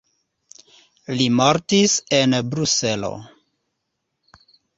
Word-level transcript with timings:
Li 1.19 1.27
mortis 1.39 1.99
en 2.21 2.33
Bruselo. 2.55 3.13